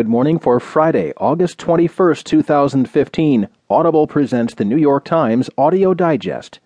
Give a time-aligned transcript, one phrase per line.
[0.00, 3.48] Good morning for Friday, August 21st, 2015.
[3.68, 6.58] Audible presents the New York Times Audio Digest.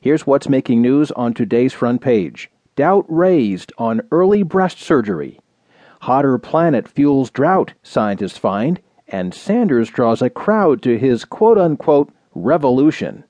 [0.00, 5.40] Here's what's making news on today's front page Doubt raised on early breast surgery.
[6.02, 12.12] Hotter planet fuels drought, scientists find, and Sanders draws a crowd to his quote unquote
[12.36, 13.24] revolution.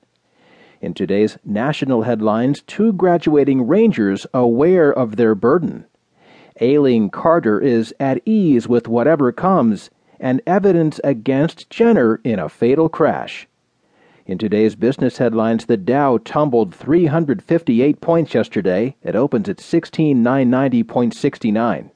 [0.81, 5.87] In today's national headlines, two graduating Rangers aware of their burden.
[6.59, 12.89] Ailing Carter is at ease with whatever comes, and evidence against Jenner in a fatal
[12.89, 13.47] crash.
[14.25, 18.97] In today's business headlines, the Dow tumbled 358 points yesterday.
[19.01, 21.91] It opens at 16,990.69.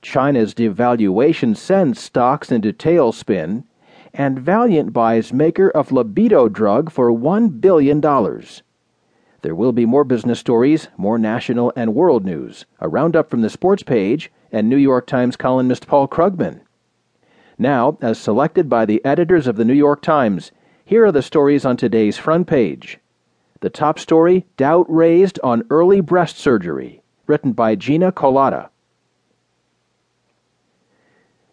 [0.00, 3.62] China's devaluation sends stocks into tailspin,
[4.12, 8.00] and Valeant buys maker of libido drug for $1 billion.
[9.42, 13.50] There will be more business stories, more national and world news, a roundup from the
[13.50, 16.60] sports page, and New York Times columnist Paul Krugman.
[17.58, 20.52] Now, as selected by the editors of the New York Times,
[20.84, 23.00] here are the stories on today's front page.
[23.60, 28.68] The top story Doubt raised on early breast surgery, written by Gina Kolata.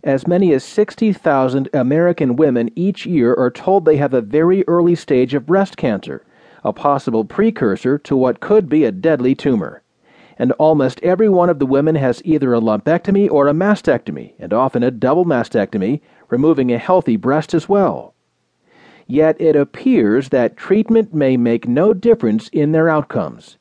[0.04, 4.94] As many as 60,000 American women each year are told they have a very early
[4.94, 6.24] stage of breast cancer
[6.64, 9.82] a possible precursor to what could be a deadly tumor.
[10.38, 14.54] And almost every one of the women has either a lumpectomy or a mastectomy, and
[14.54, 18.14] often a double mastectomy, removing a healthy breast as well.
[19.06, 23.58] Yet it appears that treatment may make no difference in their outcomes.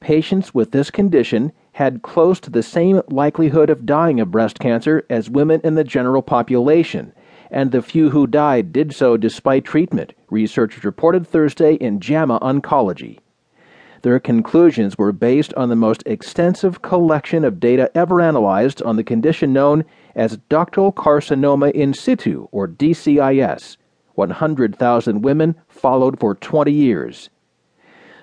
[0.00, 5.04] Patients with this condition had close to the same likelihood of dying of breast cancer
[5.10, 7.12] as women in the general population,
[7.50, 13.18] and the few who died did so despite treatment, researchers reported Thursday in JAMA Oncology.
[14.02, 19.04] Their conclusions were based on the most extensive collection of data ever analyzed on the
[19.04, 23.76] condition known as ductal carcinoma in situ, or DCIS.
[24.14, 27.30] 100,000 women followed for 20 years.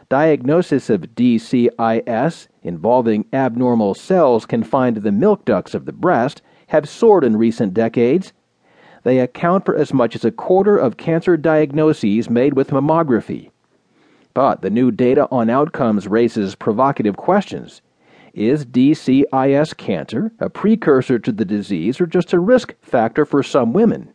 [0.09, 6.87] Diagnosis of DCIS, involving abnormal cells confined to the milk ducts of the breast, have
[6.87, 8.31] soared in recent decades
[9.03, 13.51] they account for as much as a quarter of cancer diagnoses made with mammography.
[14.33, 17.81] But the new data on outcomes raises provocative questions.
[18.33, 23.73] Is DCIS cancer a precursor to the disease or just a risk factor for some
[23.73, 24.11] women?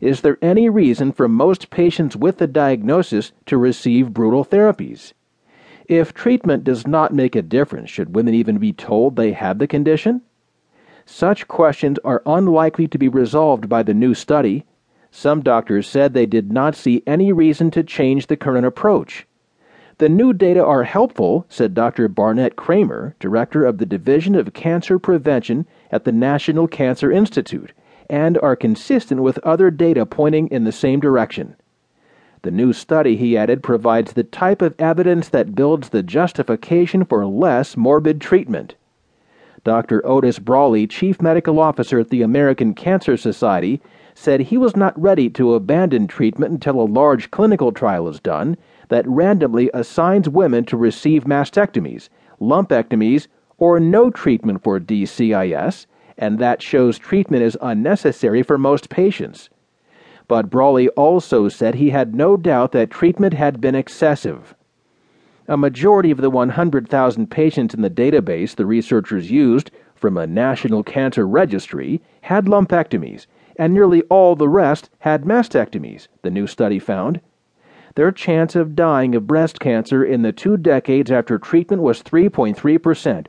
[0.00, 5.12] Is there any reason for most patients with the diagnosis to receive brutal therapies?
[5.86, 9.68] If treatment does not make a difference, should women even be told they have the
[9.68, 10.22] condition?
[11.04, 14.64] Such questions are unlikely to be resolved by the new study.
[15.10, 19.26] Some doctors said they did not see any reason to change the current approach.
[19.98, 22.08] The new data are helpful, said Dr.
[22.08, 27.72] Barnett Kramer, director of the Division of Cancer Prevention at the National Cancer Institute,
[28.08, 31.56] and are consistent with other data pointing in the same direction.
[32.42, 37.24] The new study, he added, provides the type of evidence that builds the justification for
[37.24, 38.74] less morbid treatment.
[39.64, 40.04] Dr.
[40.04, 43.80] Otis Brawley, Chief Medical Officer at the American Cancer Society,
[44.14, 48.56] said he was not ready to abandon treatment until a large clinical trial is done
[48.88, 52.08] that randomly assigns women to receive mastectomies,
[52.40, 55.86] lumpectomies, or no treatment for DCIS,
[56.18, 59.48] and that shows treatment is unnecessary for most patients.
[60.26, 64.54] But Brawley also said he had no doubt that treatment had been excessive.
[65.48, 70.84] A majority of the 100,000 patients in the database the researchers used from a national
[70.84, 73.26] cancer registry had lumpectomies,
[73.56, 77.20] and nearly all the rest had mastectomies, the new study found.
[77.96, 83.26] Their chance of dying of breast cancer in the two decades after treatment was 3.3%,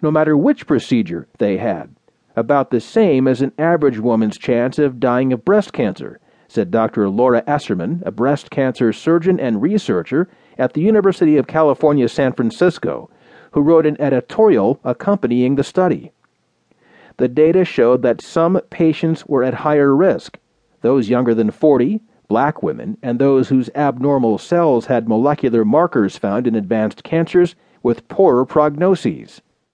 [0.00, 1.94] no matter which procedure they had.
[2.36, 7.08] About the same as an average woman's chance of dying of breast cancer, said Dr.
[7.08, 10.28] Laura Esserman, a breast cancer surgeon and researcher
[10.58, 13.10] at the University of California, San Francisco,
[13.52, 16.12] who wrote an editorial accompanying the study.
[17.18, 20.38] The data showed that some patients were at higher risk
[20.82, 26.46] those younger than 40, black women, and those whose abnormal cells had molecular markers found
[26.46, 29.40] in advanced cancers with poorer prognoses.